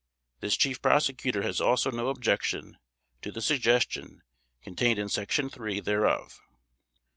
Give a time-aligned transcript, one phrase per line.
[0.39, 2.79] This Chief Prosecutor has also no objection
[3.21, 4.23] to the suggestion,
[4.63, 6.41] contained in Section III thereof.